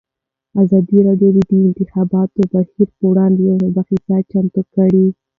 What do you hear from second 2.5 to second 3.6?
بهیر پر وړاندې یوه